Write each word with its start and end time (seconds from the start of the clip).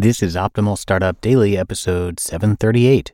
This 0.00 0.22
is 0.22 0.34
Optimal 0.34 0.78
Startup 0.78 1.20
Daily, 1.20 1.58
episode 1.58 2.18
738 2.18 3.12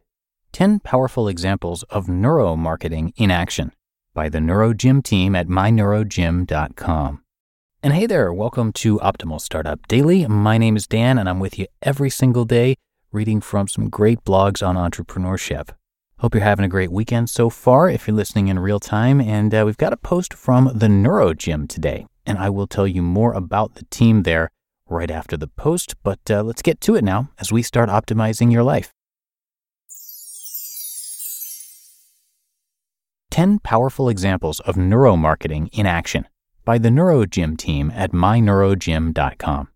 10 0.53 0.79
Powerful 0.79 1.27
Examples 1.27 1.83
of 1.91 2.07
Neuromarketing 2.07 3.13
in 3.17 3.29
Action 3.29 3.73
by 4.15 4.29
the 4.29 4.39
NeuroGym 4.39 5.03
team 5.03 5.35
at 5.35 5.49
myneurogym.com. 5.49 7.25
And 7.83 7.93
hey 7.93 8.07
there, 8.07 8.33
welcome 8.33 8.73
to 8.75 9.01
Optimal 9.01 9.41
Startup 9.41 9.85
Daily. 9.89 10.29
My 10.29 10.59
name 10.59 10.77
is 10.77 10.87
Dan, 10.87 11.19
and 11.19 11.29
I'm 11.29 11.41
with 11.41 11.59
you 11.59 11.67
every 11.83 12.09
single 12.09 12.45
day 12.45 12.77
reading 13.11 13.41
from 13.41 13.67
some 13.67 13.91
great 13.91 14.23
blogs 14.23 14.65
on 14.65 14.77
entrepreneurship. 14.77 15.71
Hope 16.19 16.37
you're 16.37 16.45
having 16.45 16.65
a 16.65 16.69
great 16.69 16.93
weekend 16.93 17.29
so 17.31 17.51
far 17.51 17.91
if 17.91 18.07
you're 18.07 18.17
listening 18.17 18.47
in 18.47 18.61
real 18.61 18.79
time. 18.79 19.21
And 19.21 19.53
uh, 19.53 19.65
we've 19.67 19.77
got 19.77 19.93
a 19.93 19.97
post 19.97 20.33
from 20.33 20.67
the 20.67 20.87
NeuroGym 20.87 21.69
today, 21.69 22.07
and 22.25 22.39
I 22.39 22.49
will 22.49 22.69
tell 22.69 22.87
you 22.87 23.03
more 23.03 23.33
about 23.33 23.75
the 23.75 23.87
team 23.87 24.23
there 24.23 24.53
right 24.89 25.11
after 25.11 25.37
the 25.37 25.49
post, 25.49 25.95
but 26.03 26.21
uh, 26.31 26.43
let's 26.43 26.63
get 26.63 26.81
to 26.83 26.95
it 26.95 27.05
now 27.05 27.31
as 27.39 27.53
we 27.53 27.63
start 27.63 27.89
optimizing 27.89 28.53
your 28.53 28.63
life. 28.63 28.93
10 33.31 33.59
Powerful 33.59 34.09
Examples 34.09 34.61
of 34.61 34.77
Neuromarketing 34.77 35.69
in 35.73 35.85
Action 35.85 36.27
by 36.65 36.79
the 36.79 36.89
NeuroGym 36.89 37.59
team 37.59 37.93
at 37.95 38.13
myneurogym.com. 38.13 39.69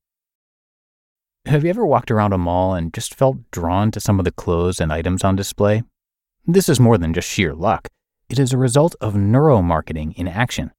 Have 1.47 1.64
you 1.64 1.70
ever 1.70 1.84
walked 1.84 2.11
around 2.11 2.33
a 2.33 2.38
mall 2.38 2.75
and 2.75 2.92
just 2.92 3.14
felt 3.14 3.50
drawn 3.50 3.91
to 3.91 4.00
some 4.00 4.19
of 4.19 4.25
the 4.25 4.33
clothes 4.33 4.81
and 4.81 4.92
items 4.92 5.25
on 5.25 5.36
display? 5.36 5.83
This 6.47 6.69
is 6.69 6.81
more 6.81 6.97
than 6.97 7.12
just 7.12 7.28
sheer 7.28 7.55
luck. 7.55 7.88
It 8.28 8.38
is 8.38 8.53
a 8.53 8.58
result 8.58 8.94
of 9.00 9.14
neuromarketing 9.14 10.14
in 10.16 10.28
action. 10.28 10.70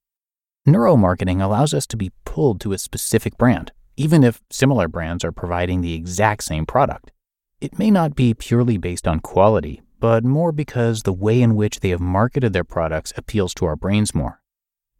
Neuromarketing 0.67 1.41
allows 1.41 1.73
us 1.73 1.85
to 1.87 1.97
be 1.97 2.11
pulled 2.25 2.61
to 2.61 2.73
a 2.73 2.77
specific 2.77 3.37
brand, 3.37 3.71
even 3.97 4.23
if 4.23 4.41
similar 4.49 4.87
brands 4.87 5.23
are 5.23 5.31
providing 5.31 5.81
the 5.81 5.93
exact 5.93 6.43
same 6.43 6.65
product. 6.65 7.11
It 7.59 7.77
may 7.77 7.91
not 7.91 8.15
be 8.15 8.33
purely 8.33 8.77
based 8.77 9.07
on 9.07 9.19
quality, 9.19 9.81
but 9.99 10.23
more 10.23 10.51
because 10.51 11.03
the 11.03 11.13
way 11.13 11.41
in 11.41 11.55
which 11.55 11.79
they 11.79 11.89
have 11.89 12.01
marketed 12.01 12.53
their 12.53 12.63
products 12.63 13.13
appeals 13.15 13.53
to 13.53 13.65
our 13.65 13.75
brains 13.75 14.15
more. 14.15 14.41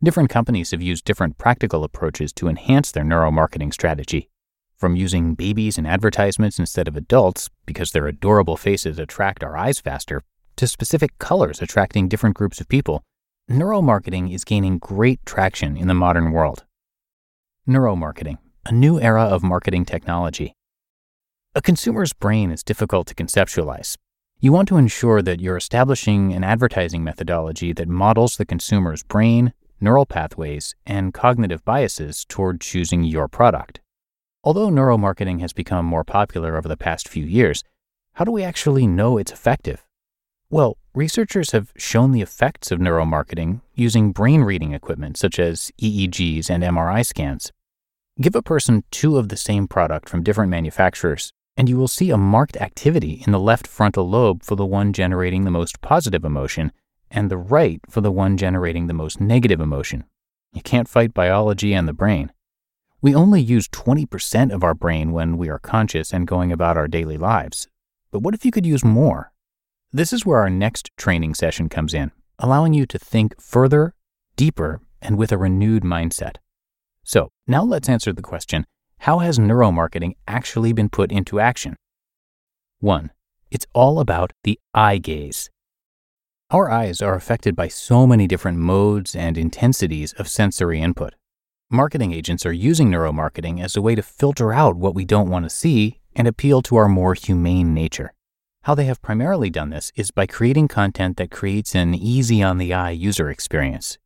Different 0.04 0.30
companies 0.30 0.72
have 0.72 0.82
used 0.82 1.06
different 1.06 1.38
practical 1.38 1.84
approaches 1.84 2.32
to 2.34 2.48
enhance 2.48 2.92
their 2.92 3.04
neuromarketing 3.04 3.74
strategy. 3.74 4.30
From 4.78 4.96
using 4.96 5.36
babies 5.36 5.78
in 5.78 5.86
advertisements 5.86 6.60
instead 6.60 6.88
of 6.88 6.96
adults 6.96 7.50
because 7.66 7.92
their 7.92 8.08
adorable 8.08 8.58
faces 8.58 9.00
attract 9.00 9.44
our 9.44 9.58
eyes 9.58 9.80
faster, 9.80 10.24
to 10.56 10.68
specific 10.68 11.18
colors 11.18 11.62
attracting 11.62 12.08
different 12.08 12.36
groups 12.36 12.60
of 12.60 12.68
people, 12.68 13.04
neuromarketing 13.50 14.34
is 14.34 14.44
gaining 14.44 14.78
great 14.78 15.20
traction 15.26 15.76
in 15.78 15.88
the 15.88 15.94
modern 15.94 16.32
world. 16.32 16.66
Neuromarketing 17.68 18.38
a 18.66 18.72
new 18.72 19.00
era 19.00 19.24
of 19.24 19.44
marketing 19.44 19.86
technology. 19.86 20.56
A 21.56 21.62
consumer's 21.62 22.14
brain 22.14 22.52
is 22.52 22.64
difficult 22.64 23.08
to 23.08 23.16
conceptualize. 23.16 23.98
You 24.40 24.52
want 24.52 24.68
to 24.70 24.78
ensure 24.78 25.22
that 25.22 25.42
you're 25.42 25.58
establishing 25.58 26.34
an 26.34 26.44
advertising 26.44 27.04
methodology 27.04 27.74
that 27.74 27.88
models 27.88 28.38
the 28.38 28.46
consumer's 28.46 29.04
brain, 29.04 29.54
neural 29.80 30.06
pathways, 30.06 30.76
and 30.86 31.14
cognitive 31.14 31.66
biases 31.66 32.24
toward 32.26 32.62
choosing 32.62 33.04
your 33.04 33.28
product. 33.28 33.82
Although 34.44 34.70
neuromarketing 34.70 35.42
has 35.42 35.54
become 35.54 35.86
more 35.86 36.04
popular 36.04 36.56
over 36.56 36.68
the 36.68 36.78
past 36.78 37.08
few 37.08 37.26
years, 37.26 37.64
how 38.14 38.26
do 38.26 38.32
we 38.32 38.44
actually 38.44 38.88
know 38.88 39.18
it's 39.18 39.32
effective? 39.32 39.86
Well, 40.50 40.78
researchers 40.94 41.52
have 41.52 41.72
shown 41.78 42.12
the 42.12 42.22
effects 42.22 42.72
of 42.72 42.80
neuromarketing 42.80 43.62
using 43.74 44.12
brain 44.12 44.42
reading 44.42 44.74
equipment 44.74 45.18
such 45.18 45.40
as 45.40 45.72
EEGs 45.82 46.50
and 46.50 46.64
MRI 46.64 47.06
scans. 47.06 47.52
Give 48.20 48.36
a 48.36 48.42
person 48.42 48.84
two 48.92 49.18
of 49.18 49.30
the 49.30 49.38
same 49.38 49.68
product 49.68 50.10
from 50.10 50.24
different 50.24 50.52
manufacturers, 50.52 51.32
and 51.56 51.70
you 51.70 51.78
will 51.78 51.88
see 51.88 52.12
a 52.12 52.18
marked 52.18 52.58
activity 52.58 53.24
in 53.26 53.32
the 53.32 53.40
left 53.40 53.66
frontal 53.66 54.10
lobe 54.10 54.44
for 54.44 54.56
the 54.56 54.66
one 54.66 54.92
generating 54.92 55.46
the 55.46 55.52
most 55.52 55.82
positive 55.82 56.26
emotion 56.26 56.72
and 57.10 57.30
the 57.30 57.38
right 57.38 57.80
for 57.90 58.02
the 58.02 58.12
one 58.12 58.38
generating 58.38 58.88
the 58.88 58.94
most 58.94 59.22
negative 59.22 59.60
emotion. 59.60 60.04
You 60.54 60.62
can't 60.62 60.90
fight 60.90 61.14
biology 61.14 61.74
and 61.74 61.88
the 61.88 61.94
brain. 61.94 62.32
We 63.02 63.16
only 63.16 63.42
use 63.42 63.68
20% 63.70 64.52
of 64.54 64.64
our 64.64 64.74
brain 64.74 65.12
when 65.12 65.38
we 65.38 65.50
are 65.50 65.60
conscious 65.60 66.14
and 66.14 66.28
going 66.28 66.52
about 66.52 66.78
our 66.78 66.88
daily 66.88 67.18
lives. 67.18 67.68
But 68.12 68.20
what 68.20 68.34
if 68.34 68.46
you 68.46 68.52
could 68.52 68.66
use 68.66 68.84
more? 68.84 69.32
This 69.92 70.14
is 70.14 70.26
where 70.26 70.40
our 70.40 70.50
next 70.50 70.92
training 70.98 71.34
session 71.36 71.70
comes 71.70 71.94
in, 71.94 72.12
allowing 72.38 72.74
you 72.74 72.86
to 72.86 73.00
think 73.00 73.42
further, 73.42 73.96
deeper, 74.36 74.82
and 75.02 75.18
with 75.18 75.32
a 75.32 75.38
renewed 75.38 75.84
mindset. 75.84 76.36
So 77.04 77.30
now 77.48 77.64
let's 77.64 77.90
answer 77.90 78.14
the 78.14 78.22
question 78.22 78.66
how 79.00 79.20
has 79.20 79.40
neuromarketing 79.40 80.14
actually 80.28 80.74
been 80.74 80.90
put 80.90 81.12
into 81.12 81.40
action? 81.40 81.76
1. 82.82 83.10
It's 83.50 83.66
all 83.74 84.00
about 84.00 84.32
the 84.44 84.60
eye 84.76 85.00
gaze. 85.00 85.50
Our 86.52 86.70
eyes 86.70 87.02
are 87.02 87.16
affected 87.16 87.56
by 87.56 87.68
so 87.68 88.06
many 88.06 88.28
different 88.28 88.60
modes 88.60 89.16
and 89.16 89.38
intensities 89.38 90.14
of 90.14 90.28
sensory 90.28 90.82
input. 90.82 91.16
Marketing 91.72 92.14
agents 92.14 92.46
are 92.46 92.52
using 92.52 92.92
neuromarketing 92.92 93.64
as 93.64 93.76
a 93.76 93.82
way 93.82 93.96
to 93.96 94.04
filter 94.04 94.54
out 94.54 94.76
what 94.76 94.94
we 94.94 95.04
don't 95.04 95.30
want 95.30 95.46
to 95.46 95.50
see 95.50 96.00
and 96.16 96.28
appeal 96.28 96.62
to 96.62 96.76
our 96.76 96.88
more 96.90 97.14
humane 97.16 97.74
nature. 97.74 98.14
How 98.64 98.76
they 98.76 98.86
have 98.86 99.02
primarily 99.02 99.50
done 99.50 99.72
this 99.72 99.92
is 99.96 100.12
by 100.12 100.28
creating 100.28 100.68
content 100.68 101.18
that 101.18 101.32
creates 101.32 101.74
an 101.74 101.96
easy 101.96 102.44
on 102.44 102.60
the 102.60 102.74
eye 102.74 102.92
user 102.92 103.32
experience 103.32 103.98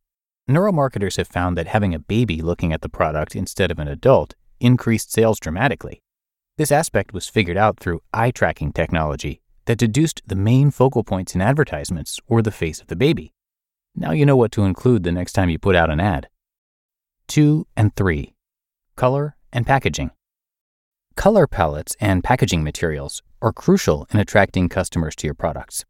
Neuromarketers 0.48 1.16
have 1.16 1.26
found 1.26 1.58
that 1.58 1.66
having 1.66 1.92
a 1.92 1.98
baby 1.98 2.40
looking 2.40 2.72
at 2.72 2.80
the 2.80 2.88
product 2.88 3.34
instead 3.34 3.72
of 3.72 3.80
an 3.80 3.88
adult 3.88 4.34
increased 4.60 5.12
sales 5.12 5.40
dramatically. 5.40 6.02
This 6.56 6.70
aspect 6.70 7.12
was 7.12 7.28
figured 7.28 7.56
out 7.56 7.80
through 7.80 8.02
eye 8.14 8.30
tracking 8.30 8.72
technology 8.72 9.40
that 9.64 9.76
deduced 9.78 10.22
the 10.24 10.36
main 10.36 10.70
focal 10.70 11.02
points 11.02 11.34
in 11.34 11.40
advertisements 11.40 12.20
or 12.28 12.42
the 12.42 12.52
face 12.52 12.80
of 12.80 12.86
the 12.86 12.94
baby. 12.94 13.32
Now 13.96 14.12
you 14.12 14.24
know 14.24 14.36
what 14.36 14.52
to 14.52 14.62
include 14.62 15.02
the 15.02 15.10
next 15.10 15.32
time 15.32 15.50
you 15.50 15.58
put 15.58 15.74
out 15.74 15.90
an 15.90 15.98
ad. 15.98 16.28
2 17.26 17.66
and 17.76 17.94
3 17.96 18.32
Color 18.94 19.36
and 19.52 19.66
Packaging. 19.66 20.12
Color 21.16 21.46
palettes 21.48 21.96
and 21.98 22.22
packaging 22.22 22.62
materials 22.62 23.22
are 23.42 23.52
crucial 23.52 24.06
in 24.12 24.20
attracting 24.20 24.68
customers 24.68 25.16
to 25.16 25.26
your 25.26 25.34
products. 25.34 25.84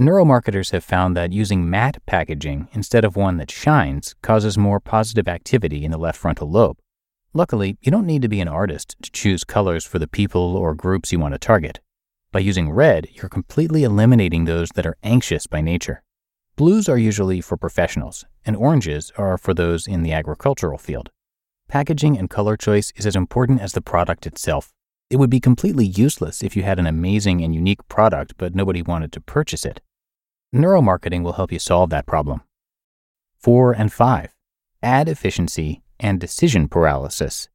Neuromarketers 0.00 0.72
have 0.72 0.82
found 0.82 1.16
that 1.16 1.32
using 1.32 1.70
matte 1.70 2.04
packaging 2.04 2.66
instead 2.72 3.04
of 3.04 3.14
one 3.14 3.36
that 3.36 3.48
shines 3.48 4.16
causes 4.22 4.58
more 4.58 4.80
positive 4.80 5.28
activity 5.28 5.84
in 5.84 5.92
the 5.92 5.98
left 5.98 6.18
frontal 6.18 6.50
lobe. 6.50 6.78
Luckily, 7.32 7.78
you 7.80 7.92
don't 7.92 8.04
need 8.04 8.22
to 8.22 8.28
be 8.28 8.40
an 8.40 8.48
artist 8.48 8.96
to 9.02 9.10
choose 9.12 9.44
colors 9.44 9.86
for 9.86 10.00
the 10.00 10.08
people 10.08 10.56
or 10.56 10.74
groups 10.74 11.12
you 11.12 11.20
want 11.20 11.32
to 11.34 11.38
target. 11.38 11.78
By 12.32 12.40
using 12.40 12.72
red, 12.72 13.06
you're 13.12 13.28
completely 13.28 13.84
eliminating 13.84 14.46
those 14.46 14.70
that 14.70 14.84
are 14.84 14.96
anxious 15.04 15.46
by 15.46 15.60
nature. 15.60 16.02
Blues 16.56 16.88
are 16.88 16.98
usually 16.98 17.40
for 17.40 17.56
professionals, 17.56 18.24
and 18.44 18.56
oranges 18.56 19.12
are 19.16 19.38
for 19.38 19.54
those 19.54 19.86
in 19.86 20.02
the 20.02 20.12
agricultural 20.12 20.78
field. 20.78 21.10
Packaging 21.68 22.18
and 22.18 22.28
color 22.28 22.56
choice 22.56 22.92
is 22.96 23.06
as 23.06 23.14
important 23.14 23.60
as 23.60 23.74
the 23.74 23.80
product 23.80 24.26
itself. 24.26 24.72
It 25.10 25.16
would 25.16 25.30
be 25.30 25.40
completely 25.40 25.86
useless 25.86 26.42
if 26.42 26.56
you 26.56 26.62
had 26.62 26.78
an 26.78 26.86
amazing 26.86 27.42
and 27.42 27.54
unique 27.54 27.86
product 27.88 28.34
but 28.38 28.54
nobody 28.54 28.82
wanted 28.82 29.12
to 29.12 29.20
purchase 29.20 29.64
it. 29.64 29.80
Neuromarketing 30.54 31.22
will 31.22 31.34
help 31.34 31.52
you 31.52 31.58
solve 31.58 31.90
that 31.90 32.06
problem. 32.06 32.42
4 33.38 33.72
and 33.72 33.92
5. 33.92 34.34
Ad 34.82 35.08
efficiency 35.08 35.82
and 36.00 36.20
decision 36.20 36.68
paralysis. 36.68 37.48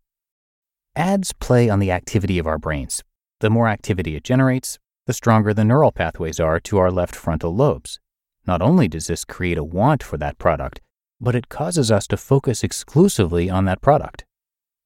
Ads 0.96 1.34
play 1.34 1.70
on 1.70 1.80
the 1.80 1.92
activity 1.92 2.40
of 2.40 2.48
our 2.48 2.58
brains. 2.58 3.04
The 3.40 3.50
more 3.50 3.68
activity 3.68 4.16
it 4.16 4.24
generates, 4.24 4.80
the 5.08 5.14
stronger 5.14 5.54
the 5.54 5.64
neural 5.64 5.92
pathways 5.92 6.40
are 6.40 6.60
to 6.60 6.78
our 6.78 6.92
left 6.92 7.16
frontal 7.16 7.56
lobes. 7.56 8.00
Not 8.46 8.62
only 8.62 8.88
does 8.88 9.08
this 9.08 9.26
create 9.26 9.58
a 9.58 9.64
want 9.64 10.04
for 10.04 10.18
that 10.18 10.38
product, 10.38 10.82
but 11.22 11.36
it 11.36 11.50
causes 11.50 11.92
us 11.92 12.06
to 12.08 12.18
focus 12.18 12.64
exclusively 12.64 13.50
on 13.50 13.66
that 13.66 13.82
product. 13.82 14.26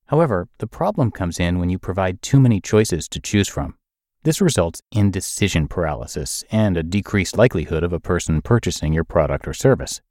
However, 0.07 0.47
the 0.59 0.67
problem 0.67 1.11
comes 1.11 1.39
in 1.39 1.59
when 1.59 1.69
you 1.69 1.79
provide 1.79 2.21
too 2.21 2.39
many 2.39 2.59
choices 2.59 3.07
to 3.09 3.19
choose 3.19 3.47
from. 3.47 3.75
This 4.23 4.41
results 4.41 4.81
in 4.91 5.11
decision 5.11 5.67
paralysis 5.67 6.43
and 6.49 6.77
a 6.77 6.83
decreased 6.83 7.37
likelihood 7.37 7.83
of 7.83 7.91
a 7.91 7.99
person 7.99 8.41
purchasing 8.41 8.93
your 8.93 9.03
product 9.03 9.47
or 9.47 9.53
service. 9.53 10.01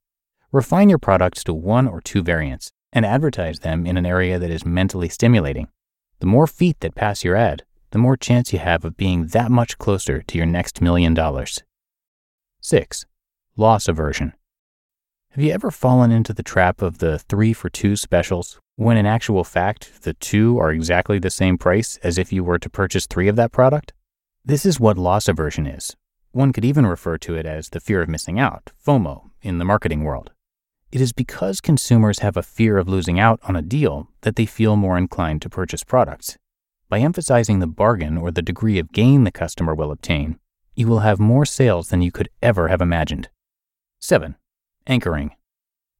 Refine 0.51 0.89
your 0.89 0.99
products 0.99 1.43
to 1.45 1.55
one 1.55 1.89
or 1.89 2.01
two 2.01 2.23
variants 2.23 2.73
and 2.93 3.07
advertise 3.07 3.61
them 3.61 3.87
in 3.87 3.97
an 3.97 4.05
area 4.05 4.39
that 4.39 4.51
is 4.51 4.67
mentally 4.67 5.09
stimulating. 5.09 5.69
The 6.21 6.27
more 6.27 6.47
feet 6.47 6.81
that 6.81 6.95
pass 6.95 7.25
your 7.25 7.37
ad, 7.37 7.65
the 7.91 7.99
more 7.99 8.17
chance 8.17 8.53
you 8.53 8.59
have 8.59 8.85
of 8.85 8.97
being 8.97 9.29
that 9.29 9.51
much 9.51 9.79
closer 9.79 10.23
to 10.23 10.37
your 10.37 10.47
next 10.47 10.81
million 10.81 11.15
dollars. 11.15 11.63
6. 12.61 13.07
Loss 13.57 13.89
aversion. 13.89 14.35
Have 15.35 15.43
you 15.43 15.51
ever 15.53 15.71
fallen 15.71 16.13
into 16.13 16.35
the 16.35 16.43
trap 16.43 16.83
of 16.83 16.99
the 16.99 17.19
3 17.19 17.55
for 17.55 17.71
2 17.71 17.97
specials 17.97 18.61
when 18.77 18.99
in 18.99 19.07
actual 19.07 19.45
fact 19.45 20.03
the 20.03 20.13
two 20.13 20.59
are 20.59 20.71
exactly 20.71 21.19
the 21.19 21.31
same 21.31 21.57
price 21.57 21.97
as 22.03 22.19
if 22.19 22.35
you 22.35 22.45
were 22.45 22.59
to 22.59 22.69
purchase 22.69 23.07
3 23.07 23.29
of 23.29 23.37
that 23.37 23.51
product? 23.51 23.95
This 24.45 24.67
is 24.67 24.79
what 24.79 24.99
loss 24.99 25.29
aversion 25.29 25.67
is. 25.67 25.97
One 26.33 26.53
could 26.53 26.67
even 26.67 26.85
refer 26.85 27.17
to 27.17 27.35
it 27.35 27.47
as 27.47 27.71
the 27.71 27.81
fear 27.81 28.03
of 28.03 28.11
missing 28.11 28.39
out, 28.39 28.73
FOMO, 28.87 29.31
in 29.41 29.57
the 29.57 29.65
marketing 29.65 30.05
world. 30.05 30.33
It 30.91 31.01
is 31.01 31.15
because 31.15 31.63
consumers 31.63 32.19
have 32.19 32.37
a 32.37 32.43
fear 32.43 32.77
of 32.77 32.87
losing 32.87 33.19
out 33.19 33.41
on 33.45 33.57
a 33.57 33.63
deal 33.63 34.11
that 34.21 34.37
they 34.37 34.45
feel 34.45 34.77
more 34.77 34.99
inclined 34.99 35.41
to 35.41 35.49
purchase 35.49 35.83
products. 35.83 36.37
By 36.91 36.99
emphasizing 36.99 37.61
the 37.61 37.67
bargain 37.67 38.19
or 38.19 38.31
the 38.31 38.43
degree 38.43 38.79
of 38.79 38.93
gain 38.93 39.25
the 39.25 39.33
customer 39.33 39.75
will 39.75 39.93
obtain, 39.93 40.39
you 40.75 40.87
will 40.87 40.99
have 40.99 41.19
more 41.19 41.47
sales 41.47 41.89
than 41.89 42.03
you 42.03 42.13
could 42.13 42.29
ever 42.43 42.69
have 42.69 42.83
imagined. 42.83 43.31
7. 43.99 44.37
Anchoring. 44.87 45.33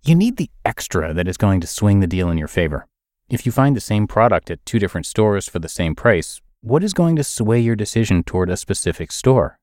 You 0.05 0.15
need 0.15 0.37
the 0.37 0.51
extra 0.65 1.15
that 1.15 1.29
is 1.29 1.37
going 1.37 1.61
to 1.61 1.67
swing 1.67 2.01
the 2.01 2.07
deal 2.07 2.31
in 2.31 2.39
your 2.39 2.49
favor. 2.49 2.87
If 3.29 3.47
you 3.47 3.53
find 3.53 3.77
the 3.77 3.81
same 3.81 4.07
product 4.07 4.51
at 4.51 4.65
two 4.67 4.79
different 4.79 5.07
stores 5.07 5.49
for 5.49 5.59
the 5.59 5.69
same 5.69 5.95
price, 5.95 6.41
what 6.61 6.83
is 6.83 6.93
going 6.93 7.17
to 7.17 7.25
sway 7.25 7.61
your 7.61 7.77
decision 7.77 8.25
toward 8.25 8.51
a 8.51 8.57
specific 8.57 9.13
store? 9.13 9.59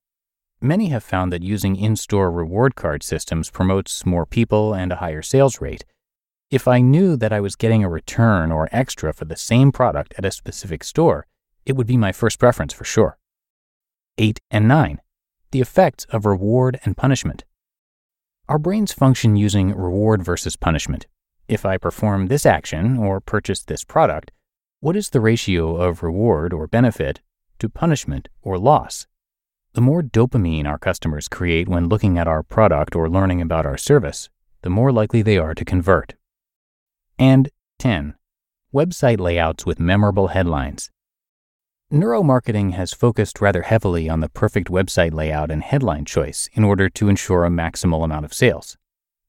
Many 0.61 0.87
have 0.87 1.03
found 1.03 1.31
that 1.33 1.43
using 1.43 1.75
in 1.75 1.95
store 1.95 2.31
reward 2.31 2.75
card 2.75 3.03
systems 3.03 3.49
promotes 3.49 4.05
more 4.05 4.25
people 4.25 4.73
and 4.73 4.91
a 4.91 4.97
higher 4.97 5.21
sales 5.21 5.59
rate, 5.61 5.85
if 6.51 6.67
I 6.67 6.81
knew 6.81 7.15
that 7.15 7.31
I 7.31 7.41
was 7.41 7.55
getting 7.55 7.83
a 7.83 7.89
return 7.89 8.51
or 8.51 8.69
extra 8.71 9.13
for 9.13 9.25
the 9.25 9.35
same 9.35 9.71
product 9.71 10.15
at 10.17 10.25
a 10.25 10.31
specific 10.31 10.83
store, 10.83 11.27
it 11.63 11.73
would 11.73 11.85
be 11.85 11.97
my 11.97 12.11
first 12.11 12.39
preference 12.39 12.73
for 12.73 12.85
sure. 12.85 13.19
8 14.17 14.39
and 14.49 14.67
9. 14.67 14.99
The 15.51 15.61
effects 15.61 16.05
of 16.05 16.25
reward 16.25 16.79
and 16.83 16.97
punishment. 16.97 17.43
Our 18.49 18.57
brains 18.57 18.91
function 18.91 19.35
using 19.35 19.75
reward 19.75 20.23
versus 20.23 20.55
punishment. 20.55 21.05
If 21.47 21.67
I 21.67 21.77
perform 21.77 22.25
this 22.25 22.47
action 22.47 22.97
or 22.97 23.19
purchase 23.19 23.61
this 23.61 23.83
product, 23.83 24.31
what 24.79 24.95
is 24.95 25.11
the 25.11 25.21
ratio 25.21 25.75
of 25.75 26.01
reward 26.01 26.51
or 26.51 26.65
benefit 26.65 27.21
to 27.59 27.69
punishment 27.69 28.27
or 28.41 28.57
loss? 28.57 29.05
The 29.73 29.81
more 29.81 30.01
dopamine 30.01 30.65
our 30.65 30.79
customers 30.79 31.27
create 31.27 31.69
when 31.69 31.89
looking 31.89 32.17
at 32.17 32.27
our 32.27 32.41
product 32.41 32.95
or 32.95 33.07
learning 33.07 33.39
about 33.39 33.67
our 33.67 33.77
service, 33.77 34.29
the 34.63 34.71
more 34.71 34.91
likely 34.91 35.21
they 35.21 35.37
are 35.37 35.53
to 35.53 35.63
convert. 35.63 36.15
And 37.19 37.51
10. 37.77 38.15
Website 38.73 39.19
layouts 39.19 39.67
with 39.67 39.79
memorable 39.79 40.29
headlines. 40.29 40.89
Neuromarketing 41.91 42.73
has 42.73 42.93
focused 42.93 43.41
rather 43.41 43.63
heavily 43.63 44.07
on 44.07 44.19
the 44.19 44.29
perfect 44.29 44.67
website 44.69 45.11
layout 45.11 45.49
and 45.49 45.63
headline 45.63 46.05
choice 46.05 46.47
in 46.53 46.63
order 46.63 46.87
to 46.87 47.09
ensure 47.09 47.45
a 47.45 47.49
maximal 47.49 48.05
amount 48.05 48.25
of 48.25 48.31
sales. 48.31 48.77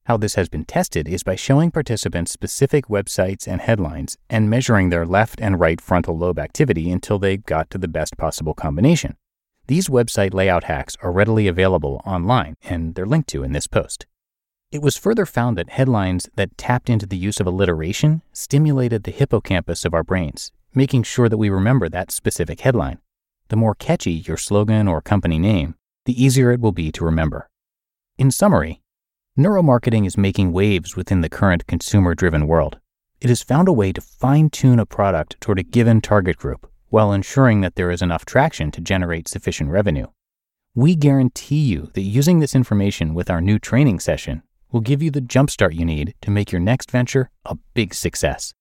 How 0.05 0.15
this 0.15 0.35
has 0.35 0.47
been 0.47 0.65
tested 0.65 1.07
is 1.07 1.23
by 1.23 1.35
showing 1.35 1.71
participants 1.71 2.31
specific 2.31 2.85
websites 2.85 3.47
and 3.47 3.61
headlines 3.61 4.15
and 4.29 4.47
measuring 4.47 4.89
their 4.89 5.07
left 5.07 5.41
and 5.41 5.59
right 5.59 5.81
frontal 5.81 6.15
lobe 6.15 6.37
activity 6.37 6.91
until 6.91 7.17
they 7.17 7.37
got 7.37 7.71
to 7.71 7.79
the 7.79 7.87
best 7.87 8.15
possible 8.15 8.53
combination. 8.53 9.17
These 9.65 9.89
website 9.89 10.31
layout 10.31 10.65
hacks 10.65 10.95
are 11.01 11.11
readily 11.11 11.47
available 11.47 11.99
online 12.05 12.53
and 12.63 12.93
they're 12.93 13.07
linked 13.07 13.29
to 13.29 13.41
in 13.41 13.53
this 13.53 13.65
post. 13.65 14.05
It 14.71 14.83
was 14.83 14.97
further 14.97 15.25
found 15.25 15.57
that 15.57 15.71
headlines 15.71 16.29
that 16.35 16.59
tapped 16.59 16.91
into 16.91 17.07
the 17.07 17.17
use 17.17 17.39
of 17.39 17.47
alliteration 17.47 18.21
stimulated 18.33 19.03
the 19.03 19.11
hippocampus 19.11 19.83
of 19.83 19.95
our 19.95 20.03
brains, 20.03 20.51
making 20.73 21.03
sure 21.03 21.27
that 21.29 21.37
we 21.37 21.49
remember 21.49 21.89
that 21.89 22.11
specific 22.11 22.61
headline. 22.61 22.99
The 23.49 23.55
more 23.55 23.75
catchy 23.75 24.13
your 24.13 24.37
slogan 24.37 24.87
or 24.87 25.01
company 25.01 25.37
name, 25.37 25.75
the 26.05 26.23
easier 26.23 26.51
it 26.51 26.61
will 26.61 26.71
be 26.71 26.91
to 26.93 27.05
remember. 27.05 27.49
In 28.17 28.31
summary, 28.31 28.81
neuromarketing 29.37 30.05
is 30.05 30.17
making 30.17 30.51
waves 30.53 30.95
within 30.95 31.21
the 31.21 31.29
current 31.29 31.67
consumer 31.67 32.15
driven 32.15 32.47
world. 32.47 32.79
It 33.19 33.29
has 33.29 33.43
found 33.43 33.67
a 33.67 33.73
way 33.73 33.91
to 33.93 34.01
fine 34.01 34.49
tune 34.49 34.79
a 34.79 34.85
product 34.85 35.39
toward 35.41 35.59
a 35.59 35.63
given 35.63 36.01
target 36.01 36.37
group 36.37 36.69
while 36.89 37.13
ensuring 37.13 37.61
that 37.61 37.75
there 37.75 37.89
is 37.89 38.01
enough 38.01 38.25
traction 38.25 38.69
to 38.71 38.81
generate 38.81 39.27
sufficient 39.27 39.69
revenue. 39.69 40.07
We 40.75 40.95
guarantee 40.95 41.61
you 41.61 41.89
that 41.93 42.01
using 42.01 42.39
this 42.39 42.55
information 42.55 43.13
with 43.13 43.29
our 43.29 43.41
new 43.41 43.59
training 43.59 43.99
session 43.99 44.43
will 44.71 44.81
give 44.81 45.01
you 45.01 45.11
the 45.11 45.21
jumpstart 45.21 45.73
you 45.73 45.85
need 45.85 46.15
to 46.21 46.31
make 46.31 46.51
your 46.51 46.61
next 46.61 46.91
venture 46.91 47.29
a 47.45 47.55
big 47.73 47.93
success. 47.93 48.53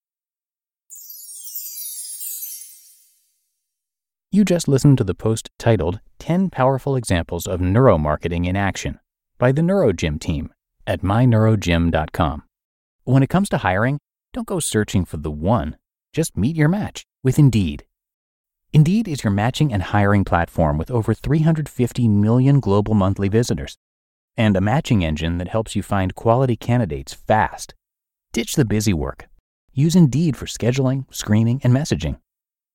You 4.32 4.44
just 4.44 4.68
listened 4.68 4.96
to 4.98 5.02
the 5.02 5.12
post 5.12 5.50
titled 5.58 5.98
10 6.20 6.50
Powerful 6.50 6.94
Examples 6.94 7.48
of 7.48 7.58
Neuromarketing 7.58 8.46
in 8.46 8.54
Action 8.54 9.00
by 9.38 9.50
the 9.50 9.60
NeuroGym 9.60 10.20
team 10.20 10.52
at 10.86 11.02
myneurogym.com. 11.02 12.44
When 13.02 13.24
it 13.24 13.28
comes 13.28 13.48
to 13.48 13.58
hiring, 13.58 13.98
don't 14.32 14.46
go 14.46 14.60
searching 14.60 15.04
for 15.04 15.16
the 15.16 15.32
one, 15.32 15.76
just 16.12 16.36
meet 16.36 16.54
your 16.54 16.68
match 16.68 17.02
with 17.24 17.40
Indeed. 17.40 17.84
Indeed 18.72 19.08
is 19.08 19.24
your 19.24 19.32
matching 19.32 19.72
and 19.72 19.82
hiring 19.82 20.24
platform 20.24 20.78
with 20.78 20.92
over 20.92 21.12
350 21.12 22.06
million 22.06 22.60
global 22.60 22.94
monthly 22.94 23.28
visitors 23.28 23.78
and 24.36 24.56
a 24.56 24.60
matching 24.60 25.04
engine 25.04 25.38
that 25.38 25.48
helps 25.48 25.74
you 25.74 25.82
find 25.82 26.14
quality 26.14 26.54
candidates 26.54 27.12
fast. 27.12 27.74
Ditch 28.32 28.54
the 28.54 28.64
busy 28.64 28.92
work. 28.92 29.26
Use 29.74 29.96
Indeed 29.96 30.36
for 30.36 30.46
scheduling, 30.46 31.12
screening, 31.12 31.60
and 31.64 31.74
messaging. 31.74 32.20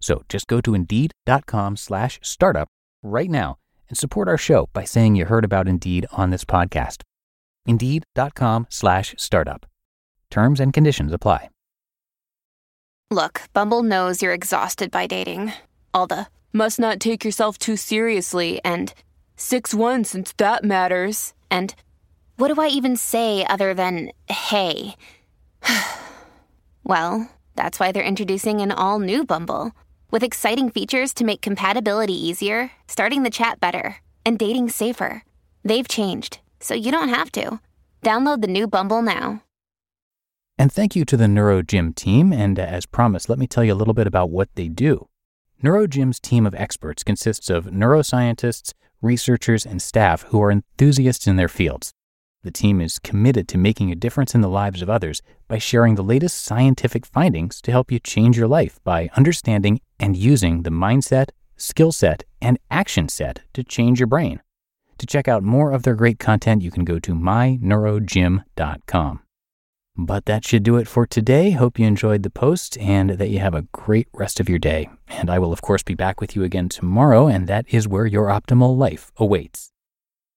So 0.00 0.22
just 0.28 0.46
go 0.46 0.60
to 0.60 0.74
indeed.com 0.74 1.76
slash 1.76 2.20
startup 2.22 2.68
right 3.02 3.30
now 3.30 3.56
and 3.88 3.98
support 3.98 4.28
our 4.28 4.38
show 4.38 4.68
by 4.72 4.84
saying 4.84 5.16
you 5.16 5.24
heard 5.26 5.44
about 5.44 5.68
Indeed 5.68 6.06
on 6.12 6.30
this 6.30 6.44
podcast. 6.44 7.02
Indeed.com 7.66 8.66
slash 8.70 9.14
startup. 9.18 9.66
Terms 10.30 10.60
and 10.60 10.72
conditions 10.72 11.12
apply. 11.12 11.50
Look, 13.10 13.42
Bumble 13.52 13.84
knows 13.84 14.20
you're 14.20 14.32
exhausted 14.32 14.90
by 14.90 15.06
dating. 15.06 15.52
All 15.94 16.08
the 16.08 16.26
must 16.52 16.80
not 16.80 16.98
take 16.98 17.24
yourself 17.24 17.56
too 17.56 17.76
seriously 17.76 18.60
and 18.64 18.92
6 19.36 19.74
1 19.74 20.04
since 20.04 20.32
that 20.38 20.64
matters. 20.64 21.32
And 21.48 21.74
what 22.36 22.52
do 22.52 22.60
I 22.60 22.66
even 22.66 22.96
say 22.96 23.46
other 23.46 23.74
than 23.74 24.10
hey? 24.28 24.96
well, 26.84 27.30
that's 27.54 27.78
why 27.78 27.92
they're 27.92 28.02
introducing 28.02 28.60
an 28.60 28.72
all 28.72 28.98
new 28.98 29.24
Bumble 29.24 29.72
with 30.10 30.22
exciting 30.22 30.70
features 30.70 31.12
to 31.14 31.24
make 31.24 31.40
compatibility 31.40 32.14
easier, 32.14 32.70
starting 32.88 33.22
the 33.22 33.30
chat 33.30 33.60
better, 33.60 33.96
and 34.24 34.38
dating 34.38 34.70
safer. 34.70 35.24
They've 35.64 35.88
changed, 35.88 36.40
so 36.60 36.74
you 36.74 36.92
don't 36.92 37.08
have 37.08 37.32
to. 37.32 37.60
Download 38.02 38.40
the 38.40 38.48
new 38.48 38.66
Bumble 38.66 39.02
now. 39.02 39.42
And 40.58 40.72
thank 40.72 40.96
you 40.96 41.04
to 41.04 41.16
the 41.16 41.26
NeuroGym 41.26 41.94
team. 41.94 42.32
And 42.32 42.58
as 42.58 42.86
promised, 42.86 43.28
let 43.28 43.38
me 43.38 43.46
tell 43.46 43.64
you 43.64 43.74
a 43.74 43.76
little 43.76 43.94
bit 43.94 44.06
about 44.06 44.30
what 44.30 44.48
they 44.54 44.68
do. 44.68 45.08
NeuroGym's 45.62 46.20
team 46.20 46.46
of 46.46 46.54
experts 46.54 47.02
consists 47.02 47.50
of 47.50 47.66
neuroscientists, 47.66 48.72
researchers, 49.02 49.66
and 49.66 49.82
staff 49.82 50.22
who 50.28 50.40
are 50.42 50.50
enthusiasts 50.50 51.26
in 51.26 51.36
their 51.36 51.48
fields. 51.48 51.92
The 52.42 52.50
team 52.50 52.80
is 52.80 52.98
committed 53.00 53.48
to 53.48 53.58
making 53.58 53.90
a 53.90 53.96
difference 53.96 54.34
in 54.34 54.40
the 54.40 54.48
lives 54.48 54.80
of 54.80 54.88
others 54.88 55.20
by 55.48 55.58
sharing 55.58 55.96
the 55.96 56.04
latest 56.04 56.44
scientific 56.44 57.04
findings 57.04 57.60
to 57.62 57.72
help 57.72 57.90
you 57.90 57.98
change 57.98 58.38
your 58.38 58.46
life 58.48 58.78
by 58.84 59.10
understanding 59.16 59.80
and 59.98 60.16
using 60.16 60.62
the 60.62 60.70
mindset, 60.70 61.30
skill 61.56 61.92
set, 61.92 62.24
and 62.40 62.58
action 62.70 63.08
set 63.08 63.40
to 63.54 63.64
change 63.64 64.00
your 64.00 64.06
brain. 64.06 64.40
To 64.98 65.06
check 65.06 65.28
out 65.28 65.42
more 65.42 65.72
of 65.72 65.82
their 65.82 65.94
great 65.94 66.18
content, 66.18 66.62
you 66.62 66.70
can 66.70 66.84
go 66.84 66.98
to 66.98 67.14
myneurogym.com. 67.14 69.20
But 69.98 70.26
that 70.26 70.44
should 70.44 70.62
do 70.62 70.76
it 70.76 70.86
for 70.86 71.06
today. 71.06 71.52
Hope 71.52 71.78
you 71.78 71.86
enjoyed 71.86 72.22
the 72.22 72.30
post 72.30 72.76
and 72.78 73.10
that 73.10 73.30
you 73.30 73.38
have 73.38 73.54
a 73.54 73.66
great 73.72 74.08
rest 74.12 74.40
of 74.40 74.48
your 74.48 74.58
day. 74.58 74.90
And 75.08 75.30
I 75.30 75.38
will, 75.38 75.52
of 75.52 75.62
course, 75.62 75.82
be 75.82 75.94
back 75.94 76.20
with 76.20 76.36
you 76.36 76.44
again 76.44 76.68
tomorrow, 76.68 77.28
and 77.28 77.46
that 77.46 77.64
is 77.68 77.88
where 77.88 78.06
your 78.06 78.26
optimal 78.26 78.76
life 78.76 79.10
awaits. 79.16 79.72